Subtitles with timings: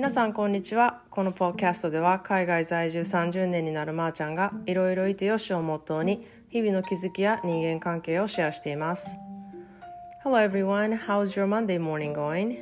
[0.00, 9.16] 皆さんこんにちはこのポッドキャストでは海外在住30年になるまーちゃんがいろいろいてよしをモットーに日々の気づきや人間関係をシェアしています
[10.22, 12.58] Hello everyone, how's your Monday morning going?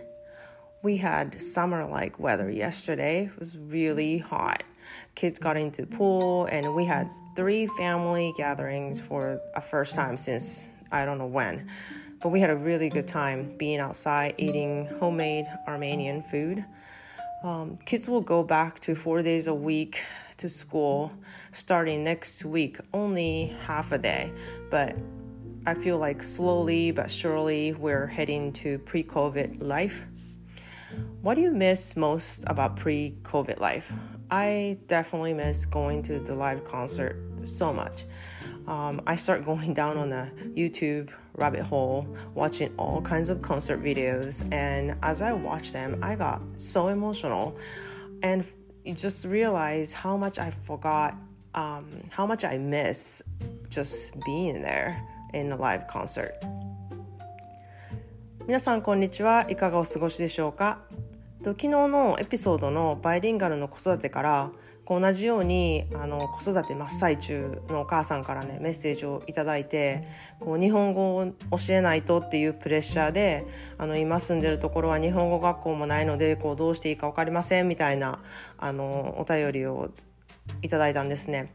[0.84, 3.24] We had summer-like weather yesterday.
[3.24, 4.62] It was really hot.
[5.16, 10.66] Kids got into pool and we had three family gatherings for a first time since
[10.92, 11.68] I don't know when.
[12.22, 16.64] But we had a really good time being outside eating homemade Armenian food.
[17.43, 20.01] Um, kids will go back to four days a week
[20.37, 21.11] to school
[21.53, 24.31] starting next week, only half a day.
[24.69, 24.97] But
[25.65, 30.03] I feel like slowly but surely we're heading to pre COVID life.
[31.21, 33.91] What do you miss most about pre COVID life?
[34.31, 38.05] I definitely miss going to the live concert so much.
[38.67, 43.81] Um, I start going down on the YouTube rabbit hole, watching all kinds of concert
[43.81, 47.55] videos, and as I watched them, I got so emotional,
[48.21, 48.45] and
[48.95, 51.15] just realized how much I forgot,
[51.55, 53.21] um, how much I miss
[53.69, 55.01] just being there
[55.33, 56.35] in the live concert.
[58.47, 60.79] 皆さんこんにちはいかがお過ごしでしょうか
[61.43, 64.51] 昨日のエピソードのバイリンガルの子育てから
[64.89, 70.07] 同じようにあの子育て真っ最中のお母さんからねメッセージを頂いて
[70.39, 73.45] こう日本語を教えないとっていうプレッシャーで
[73.77, 78.19] あの今住んでるところは日本語学校もないのでこうどうしていいか分かりませんみたいな
[78.57, 79.91] あのお便りを
[80.63, 81.53] いただいたんですね。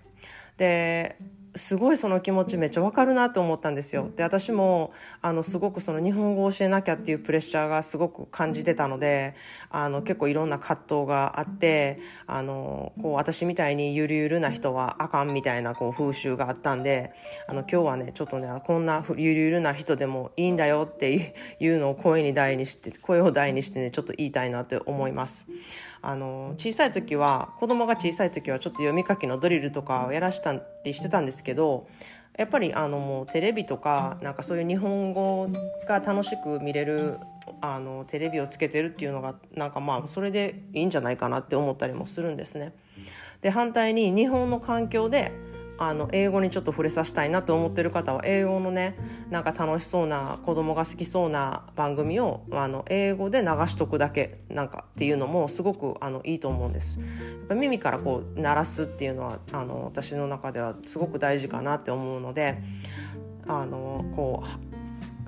[0.56, 1.16] で
[1.56, 4.10] すごいその気持ちめっちゃわかるなって思ったんですよ。
[4.16, 9.34] で私もあのすごくその日本語を教えなきゃっていうプレッシャーがすごく感じてたので
[9.70, 17.12] あの結構いろんな葛藤があってあのこう私みたいにゆるゆるな人はあかんみたいなこう風習があったんで
[17.46, 25.46] あの今日はねちょっとねこんなゆるゆるな人でもいいんだよっていうのを声に大にして声を大にしてねちょっと言いたいなって思います。
[26.06, 31.86] あの小さい時は子供が小さい時はちょっと読み書きのドリルとかをやらしたりしてたんですけど
[32.36, 35.48] やっぱりあのもうテレビとかなんかそういう日本語
[35.86, 37.18] が楽しく見れる
[37.60, 42.72] あのテレビをつけてるっていうのがなんかまあそれでいいんじゃないかなって思ったりもするんですね。
[43.42, 45.30] で反対に日本の環境で
[45.76, 48.96] あの英語にちょっと触れさせたいなと思ってる方は英語のね
[49.30, 56.98] なんか楽しそうな子供が好きそうな番組をあの英語で流しとくだけなんかっていうのもすごくあのいいと思うんです。
[57.00, 62.62] やっぱ耳からこう鳴らすっていうのはあの私の中ではすごく大事かなって思うので
[63.46, 64.74] あのこう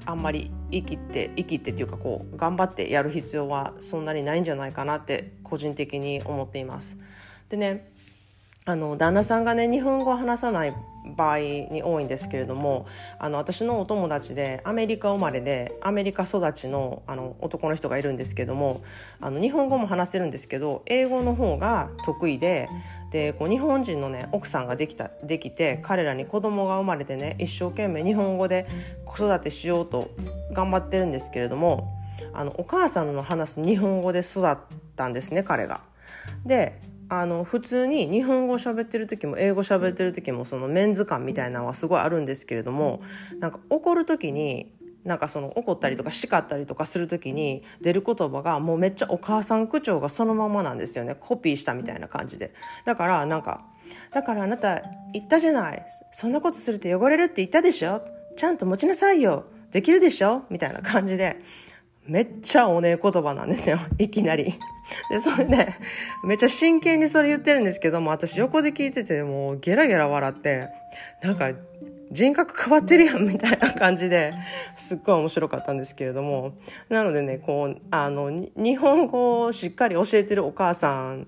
[0.09, 6.97] あんまり生きて生きてっていうかこう頑張ってやる必要はそんなにないんじゃないかなって個人的に思っています。
[7.49, 7.96] でね
[8.69, 10.75] あの旦那さんがね日本語を話さない
[11.17, 12.87] 場合に多いんですけれども
[13.21, 18.83] あの私のお友達でアメリカ生まれでアメリカ育ちのあの男の人がいるんですけども
[19.21, 22.69] あの日本語も話せるんですけど英語の方が得意で
[23.13, 28.67] でこう日本人の、ね、奥さんができたできて彼らに子供が生まれてね一生懸命日本語で
[29.05, 30.11] 子育てしようと
[30.53, 31.89] 頑張ってるんですけれども
[32.33, 34.57] あのお母さんの話す日本語で育っ
[34.97, 35.83] たんですね彼が。
[36.45, 43.01] であの普通に日本語喋ってる時も英語喋ってる時もそのメンズ感みたいなのはすごいあるんですけれども
[43.39, 44.73] なんか怒る時に
[45.05, 51.15] なんかその怒ったりとか叱ったりとかする時に出る言葉がもうめっちゃお母さん口調がそのままなんですよね。
[51.15, 52.53] コピーしたみたいな感じで。
[52.85, 53.65] だからなんか
[54.11, 55.87] だからあなた言ったじゃない。
[56.11, 58.03] そんなことすると汚れるって言ったでしょ。
[58.37, 59.45] ちゃんと持ちなさいよ。
[59.71, 60.43] できるでしょ。
[60.51, 61.39] みたいな感じで
[62.05, 63.79] めっちゃおねえ言葉なんですよ。
[63.99, 64.59] いきなり。
[65.11, 65.75] で、それで、
[66.25, 70.69] めっちゃ真剣にそれ言ってるんですけども、私横で聞いてて、もうゲラゲラ笑って、
[71.23, 71.53] なんか、
[72.11, 74.33] 人格変わってるやんみたいな感じで
[74.77, 76.55] すっごい面白かったんですけれども
[76.89, 81.27] なのでねこうあの日本語をしっかり教えてるお母さん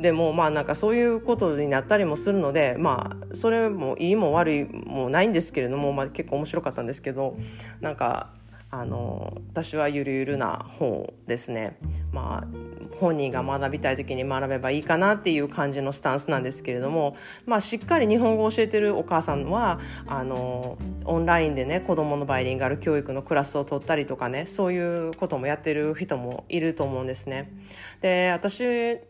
[0.00, 7.36] でもまあなんかそういうことになったりもするのでまあそれもいいも悪いもないんですけれども、まあ、結構面白かったんですけど
[7.80, 8.30] なんか
[8.70, 11.78] あの私はゆるゆるな方ですね。
[12.12, 27.52] まあ本人が学びたい時に学べばいいかなっていう感じのスタンスなんですけれども、まあ、しっかり日本語を教えてるお母さんはあのオンラインでね子どものバイリンガル教育のクラスを取ったりとかねそういうこともやってる人もいると思うんですね。
[28.00, 28.60] で私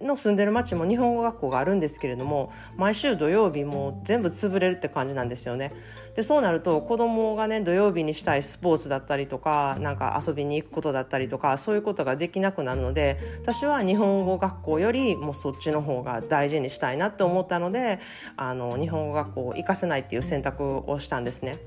[0.00, 5.72] の住んでる町も日本語学校があるんですけれども毎週土曜日も全部潰れるって感じなんですよね。
[6.16, 18.00] でそうなると子供がね土曜日にしたいスポーツだったりとかなんか遊びに行くことだったりとかそういうことができなくなるのでで私は日本語学校よりもそっちの方が大事にしたいなって思ったので
[18.38, 21.58] あの日本語学校を行かせないっていう選択をしたんですね。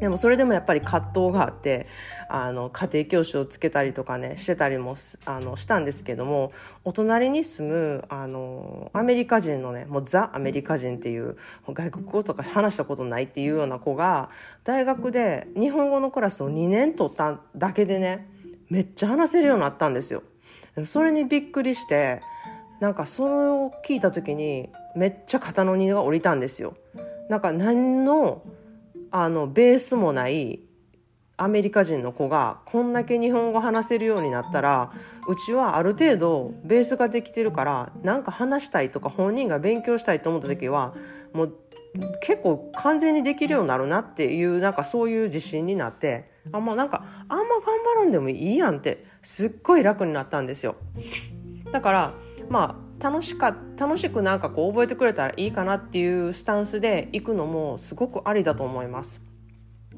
[0.00, 1.86] でもそれでもやっぱり葛藤があって
[2.28, 6.52] あの家庭教師をつけたりとかねしてたりもあのしたんですけども
[6.84, 14.30] お隣に住むあのアメリカ人のねもうザ・アメリカ人っていう外国語とか話したことないっていうような子が
[14.62, 18.28] 大学で日本語のクラスを2年取っただけでね
[18.70, 20.22] めっちゃ話せるようになったんですよ。
[20.86, 22.22] それにびっくりして
[22.80, 26.74] なんかそれを聞いた時にめっちゃ肩の荷が下りたんですよ。
[27.28, 28.42] なんか何の
[29.10, 30.60] あのベースもない
[31.36, 34.92] アメリカ人の子がこんだけ日本語話せるようになったら
[35.28, 40.94] うちはある程度ベースができてるからなんか話したいとか本人が勉強したいと思った時は
[41.32, 41.54] もう
[42.20, 50.76] 結構完全にできるようになるなっていうなんかそういう自信になってあんまなんかあんま頑張らんでもいいやんってすっごい楽になったんですよ。
[51.72, 52.14] だから
[52.48, 59.27] まあ楽しか楽しくなんかこう覚えてくれたらいいかなっていうスタンスで行くのもすごくありだと思います。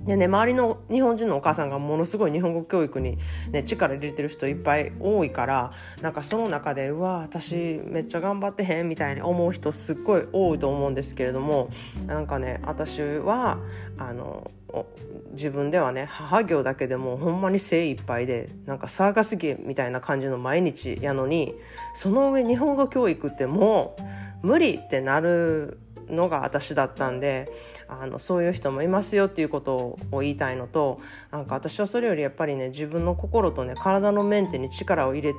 [0.07, 3.19] でね、周りの日本人のお母さんがものすごい日本語教育に、
[3.51, 11.69] ね、力入れてる人いっぱい多いからなんかその中でうわ私めっちゃ頑張ってへんみたいに思う人すっごい多いと思うんですけれども
[12.07, 13.59] なんかね私は
[13.99, 14.51] あの
[15.33, 21.55] 自分ではね母業だけでもほんまに精一杯でなんかサーカス芸みたいな感じの毎日やのに
[21.95, 23.97] その上日本語教育っても
[24.43, 27.51] う無理ってなるのが私だったんで
[27.91, 31.01] あのそういう人もいますよっていうことを言いたいのと
[31.33, 35.35] なんか私はそれよりやっぱりね自分の心とね体のメンテに力を入れ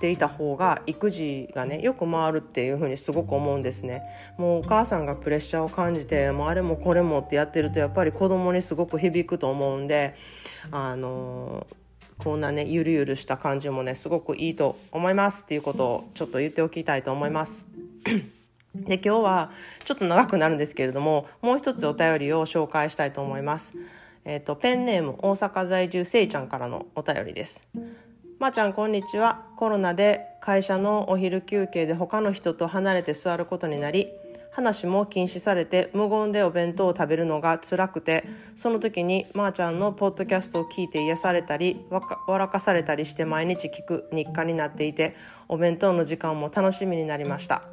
[0.00, 4.02] ていた方が育児がねよく回るっていうふうにすごく思うんですね
[4.38, 10.14] もうお母さんがプレッシャーを感じてもうあれもこれもってやってるとやっぱり子供にすごく響くと思うんで
[10.70, 11.66] あの
[12.18, 17.66] こんなねゆるゆるした感じもねすごくいいと思いますっていうことをちょっと言っておきたいと思います。
[18.84, 19.50] で今日は
[19.84, 23.74] ちょっと長くなるんですけれどももう一つお便りを紹介したいと思います。
[24.24, 27.66] えっ、ー、とペンネーム大阪在住せいちゃんからのお便りです。
[28.38, 29.46] まー、あ、ちゃんこんにちは。
[29.56, 34.08] コロナで会社のお昼休憩で他の人と離れて座ることになり
[34.56, 38.24] 話も禁止されて無言でお弁当を食べるのが辛くて
[38.56, 41.84] その時にまー、ちゃんのポッドキャストを聞いて癒されたり
[42.26, 45.14] 笑かされたりして毎日聞く日課になっていて
[45.48, 47.64] お弁当の時間も楽しみになりました。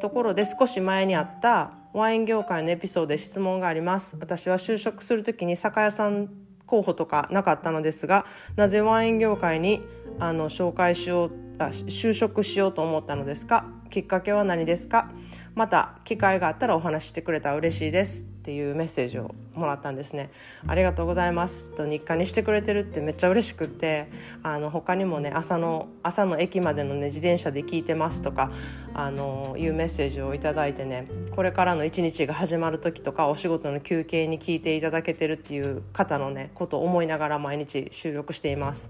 [0.00, 4.16] ところで少し前にあったワイン業界のエピソードで質問があります。
[4.18, 6.28] 私は就職する時に酒屋さん
[6.66, 8.24] 候補とかなかったのですが
[8.56, 9.82] なぜワイン業界に
[10.18, 13.66] あの紹介しようあ就職しようと思ったのですか？
[13.90, 15.10] きっかけは何ですか？
[15.54, 20.30] また機会があったらお話してくれたら嬉しいですっていうメッセージをもらったんですね。
[20.66, 21.68] ありがとうございます。
[21.68, 24.10] と日課にしてくれてるってめっちゃ嬉しくって
[24.42, 28.50] あの他にもね朝の朝の駅までのね自転車で聞いてますとか
[28.92, 38.88] あのいうメッセージを頂いてねこれからの一日が始まる時とかお仕事の休憩に聞いていただけてるっていう方のねことを思いながら毎日収録しています。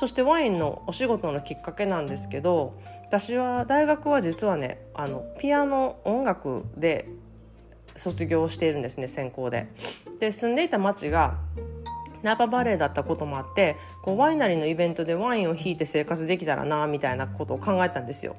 [0.00, 2.72] そしてワインのお仕事のきっかけなんですけど
[3.08, 7.08] 私は大学は実はねあのピアノ音楽で
[7.96, 9.66] 卒業しているんですね専攻で。
[10.20, 11.38] で住んでいた町が
[12.22, 18.36] ナパバレーだったこともあってこうワイナリーのイベントでワインを引いて生活できたらなみたいなことを考えたんですよ。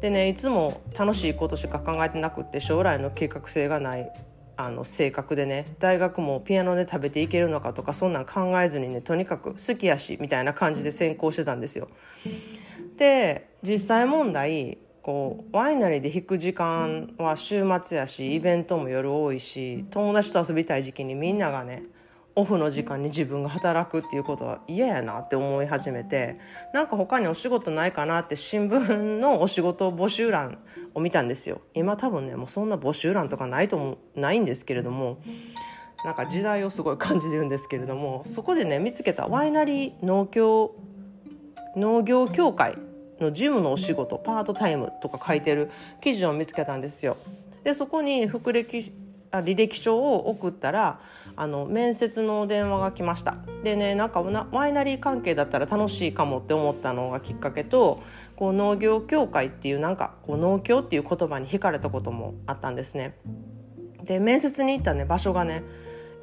[0.00, 4.10] でねいつも楽しいことしか考えてなくって将来の計画性がない
[4.56, 11.88] あの性格でね大学もピアノで食べていけるのかとかそんなん考えずにねとにかく好きやしみたいな感じで専攻してたんですよ。
[12.96, 21.82] で実際問題こうワイナリーで弾く時間は週末やしイベントも夜多いし友達と遊びたい時期にみんながね
[22.36, 26.38] オフの時間に自分が働くっていうことは嫌やなって思い始めて
[26.72, 30.58] なんか他にお仕事ないかなって新聞のお仕事募集欄
[30.94, 31.60] を見たんですよ。
[31.74, 35.18] 今多分ねもうそんな募集欄とかないともないんですけれども
[36.04, 40.74] なんか時代をすごい感じてるんですけれどもそこでね見つけたワイナリー農協
[41.74, 42.76] 農業協会
[43.20, 45.70] の事務のお仕事パートタイムとか書いてる
[46.00, 47.16] 記事を見つけたんですよ。
[47.64, 48.92] でそこに副歴
[49.30, 51.00] あ履歴書を送ったら
[51.34, 58.02] あの面接の電話が来ましたでねなんかワイナリー関係だったら楽しいかもって思ったのがきっかけと
[58.36, 63.18] こう農業協会っていうなんかこう農協っていう言葉に惹かれたこともあったんですね
[64.04, 65.64] で面接に行ったね場所がね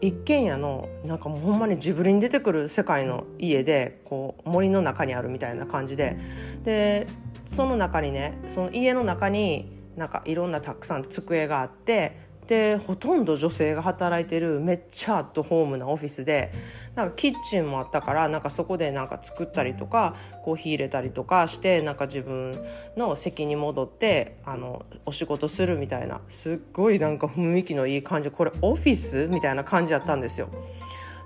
[0.03, 6.17] 一軒家のなんかもうほんまにジブリに出てくる世界の家でこう森の中にあるみたいな感じで。
[6.63, 7.07] で
[7.45, 16.51] その中にねその家の中になんかいろんなたくさん机があってでほとんど女性が働いてるめっちゃアットホームなオフィスで
[16.95, 22.53] なんかキッチンもあったからなんかそこでなんか作ったりとかコーヒー入れたりとかしてなんか自分
[22.97, 30.49] の席に戻ってあのお仕事するみたいなすっごいなんか雰囲気のいい感じこれオフィスみたいな感じだったんですよ。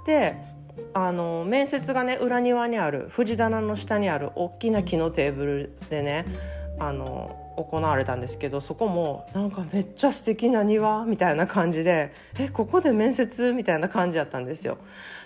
[0.06, 0.36] で
[0.94, 6.26] あの面接がね裏庭にある藤棚の下にある大きな木のテーブルでね
[6.80, 14.78] あの行われたんですけどそこもなんかめっちゃ素敵な庭みたいな感じでえここで面接みたいな感じだったんですよ。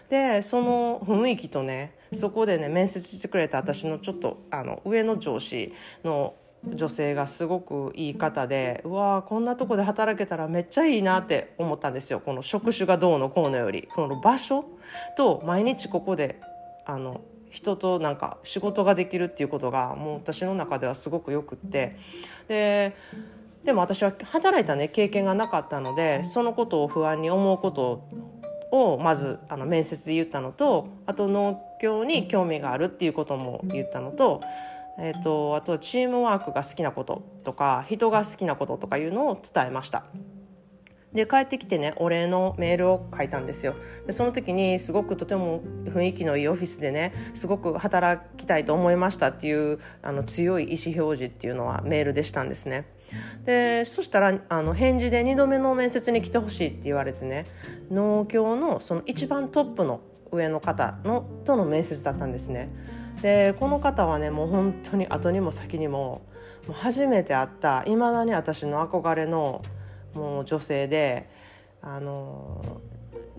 [0.10, 5.74] でその雰囲気とねそこでね面接してくれた私のちょっとあの上の上司
[6.04, 6.34] の
[6.66, 14.66] 女性がすごくいい方でうわーこんなとこで働けたらめっちゃいいなって思ったんですよこの職種がどうのこうのよりこの場所
[15.18, 16.40] と毎日ここで
[16.86, 17.22] あの
[17.52, 21.98] 人となんか仕事ができるっていうことがもう私の中ではすごくよくって
[22.48, 22.96] で
[23.64, 28.08] でも私は働いたね経験がなかったのでそのことを不安に思うこと
[28.72, 34.42] をまずあの面接で言ったのとあと農協に興味があるっていうことも言ったのと,、
[34.98, 40.06] えーと、あとチームワークが好きなこととか人が好きなこととかいうのを伝えました。
[41.14, 43.76] で帰ってきてねお礼のメールを書いたんですよ。
[44.08, 52.86] でその時にすごくとても雰囲気のいいオフィスでねすごく働きたいと思いましたっていうあの強い意思表示っていうのはメールでしたんですね。
[53.46, 57.46] でそしたらあの返事で2度目の面接に来てほしいって言われてね
[57.90, 60.00] 農協のその一番トップの
[60.32, 62.70] 上の方のとの面接だったんですね。
[63.22, 66.22] でこの方はねもう本当に後にも先にも
[66.68, 69.62] もう初めて会ったいまだに私の憧れの
[70.14, 71.30] もう女性で
[71.82, 72.82] あの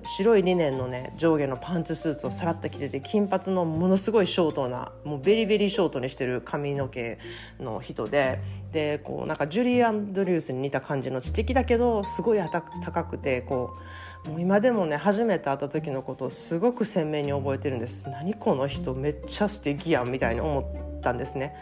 [0.05, 7.19] 白いリネンのね上下のパンツスーツをさらっと着てて金髪のものすごいショートなもうベリベリショートにしてる髪の毛
[7.61, 8.41] の人で
[8.73, 12.39] でこうなんかジュリー・アンドリュースに似た感じの知的だけどすごい
[12.83, 13.77] 高くてこ
[14.27, 18.09] うもう今でもね初めて会った時のことをすごく鮮明に覚えてるんです。
[18.09, 20.61] 何この人めっちゃ素敵やんみたいに思
[20.99, 21.55] ったんですね。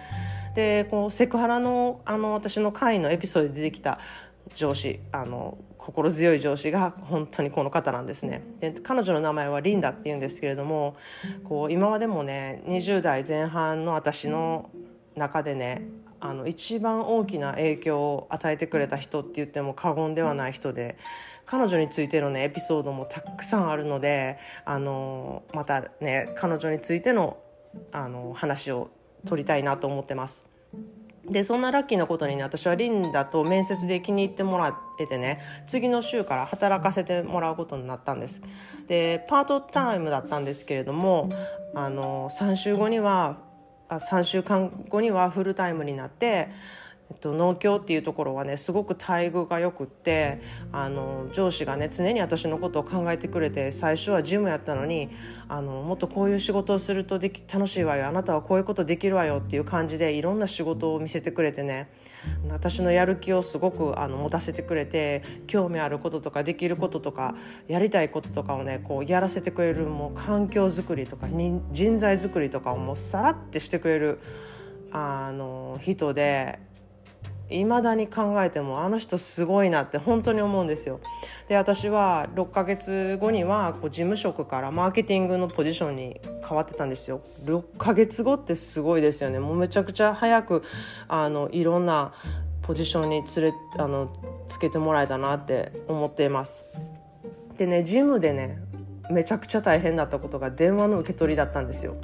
[0.55, 3.99] でこうセクハラのあの私の会のエピソードで出てきた
[4.55, 10.97] 上司あの心強い上司が本当にこの方なんですねで彼女の名前はリンダっていうんですけれども
[11.45, 14.71] こう今までもね20代前半の私の
[15.17, 15.89] 中でね
[16.21, 20.99] あの一番大きな影響を与えてくれた人って言っても過言ではない人で
[21.47, 27.39] 彼女についてのねエピソードもたくさんあるのであのまたね彼女についての
[27.93, 28.91] あの話を
[29.27, 30.43] 取りたいなと思ってます。
[31.29, 38.41] でそんなラッキーなことにね私はリンダと面接で気に入ってもらえてね次の週から働かせてもらうことになったんです。
[38.89, 41.31] でパートタイムだったんですけれども
[41.75, 43.37] あの3週後には
[43.89, 46.49] あ3週間後にはフルタイムになって
[47.15, 50.41] と、農協っていうところはねすごく待遇がよくって
[50.73, 55.11] あの上司がね常に私のことを考えてくれて最初はジムやったのに
[55.49, 61.89] あのもっとこういう仕事をするとでき楽しいわよあなたはこういうことできるわよっていう感じでいろんな仕事を見せてくれてね
[62.51, 67.35] 私のやる気をすごくあの持たせてくれて興味あることとかできることとか
[67.67, 74.21] やりたいこととかをねこうやらせてくれるもう環境づくりとか人材づくりとかをもうさらってしてくれる
[74.93, 76.59] あの人で
[77.51, 81.01] いまだに考えてもあの人すごいなって本当に思うんですよ。
[81.49, 87.21] で私は6ヶ月後にはこう事務職からマーケティングのポジションに変わってたんですよ。
[87.45, 89.41] 6ヶ月後ってすごいですよね。
[89.41, 90.63] もうめちゃくちゃ早く
[91.09, 92.15] あのいろんな
[92.63, 94.13] ポジションに連れあの
[94.49, 96.63] つけてもらえたなって思っています。
[97.59, 98.59] でねジムでね
[99.11, 101.97] めちゃくちゃ大変だったことが電話の受け取りだったんですよ。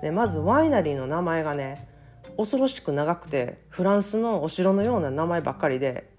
[0.00, 1.91] でまずワイナリーの名前がね
[2.36, 6.10] 恐ろしく長くてフランスのお城のような名前ばっかりで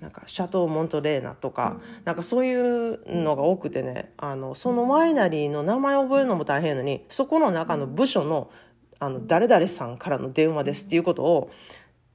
[0.00, 8.50] なんかシャトー・モントレーナとかなんかそういうのが多くてねあのそのワイナリーの名前を覚えるのも大変のにそこの中の部署の
[8.98, 11.50] あの誰々さんからの電話ですっていうことを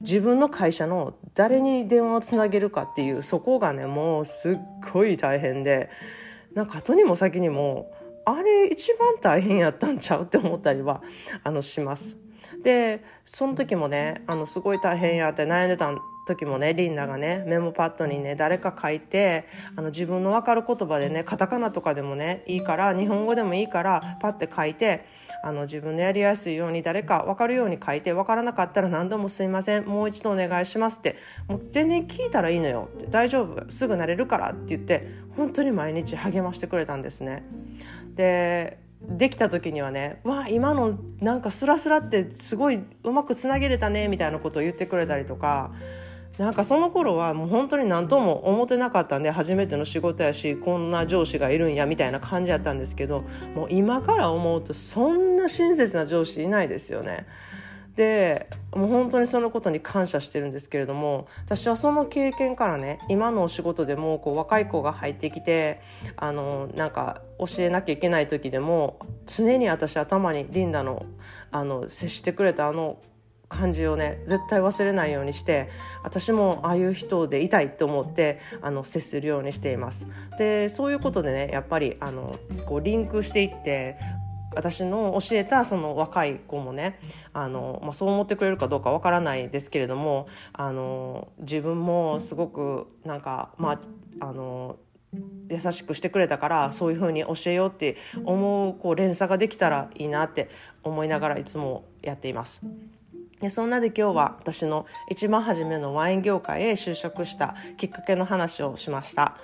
[0.00, 4.56] 自分の会社の誰に電話をつなげるかっていうそこがねもうすっ
[4.92, 5.90] ごい大変で
[6.54, 7.92] なんか後にも先にも
[8.24, 11.02] あれ一番大変やったんちゃうって思ったりは
[11.42, 12.16] あのします。
[12.62, 15.92] でその時もねあのすごい大変やって悩んでた
[16.26, 25.06] 時もねリンダがねメモパッドにね誰か書いてあの自分の分かる言葉でねカタカナとかでもねいいから日本語でもいいからパッて書いて
[25.44, 37.44] あの自分のやりやすいように誰か分かるように書いて分からなかったら何度もすいませんもう一度お願いしますってもう全然聞いたらいいのよ大丈夫すぐなれるからって言って本当に毎日励ましてくれたんですね。
[38.14, 45.72] でできた時にはね「わあ今のなんかスラスラってすごいうまくつなげれたね」みたいなことを言ってくれたりとか
[46.38, 53.24] なんかその頃はもう本当に何とも思ってなかったんで初めての仕事やしこんな上司がいるんやみたいな感じやったんですけど
[53.54, 57.26] もう今から思うとそんな親切な上司いないですよね。
[57.96, 65.80] でもう本当にそのことに感謝してるんですけれども私はその経験からね今のお仕事でもこう若い子が入ってきて
[66.16, 71.06] あのなんか教えなきゃいけない時でも常に私頭にリンダの
[71.50, 72.98] あの接してくれたあの
[73.48, 75.70] 感じをね絶対忘れないようにして
[76.02, 80.06] 私もああいう人でいたいと思ってあの接するようにしています。
[80.38, 82.36] でそういうことでねやっぱりあの
[82.66, 83.96] こうリンクしていって
[84.56, 86.98] 私の教えたその若い子もね
[87.32, 93.80] あの、まあ、そう思ってくれるかどうかわからないですけれどもあの自分もすごくなんかま
[94.20, 94.78] ああの
[95.48, 100.50] 優しくしてくれたからそういうふうに教えようって思うこう連鎖ができたらいいなって
[100.82, 102.60] 思いながらいつもやっています。
[103.40, 109.36] でそんなで今日は私の一番初めのワイン業界へ就職したきっかけの話をしました。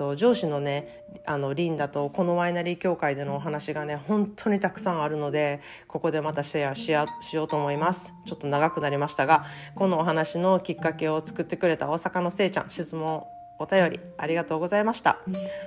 [0.00, 7.06] と上司のねあのリンダとこのワイナリー協会でのお話がね本当にたくさんあるのでここでまたシェアしよ
[7.44, 13.24] うと思いますちょっと長くなりましたがこのお話のきっかけを作ってくれた大阪のせいちゃん質問
[13.58, 15.18] お便りありがとうございました。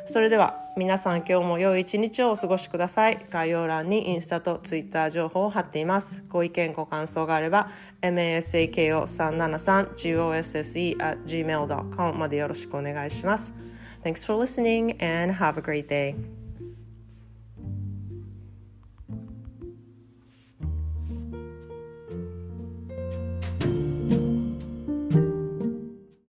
[0.08, 3.24] それでは皆さん今日も良い一日をお過ごしください。
[3.30, 6.24] 概要欄にインスタとツイッター情報を貼っています。
[6.28, 7.70] ご意見ご感想があれば
[8.02, 13.54] masako373gosse at gmail.com までよろしくお願いします。
[14.04, 16.16] Thanks for listening and have a great day.